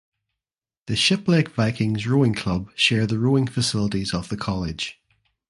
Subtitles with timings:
[0.87, 4.99] The Shiplake Vikings Rowing Club share the rowing facilities of the college.